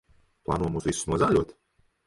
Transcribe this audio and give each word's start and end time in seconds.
Plāno 0.47 0.71
mūs 0.77 0.89
visus 0.89 1.07
nozāļot? 1.13 1.57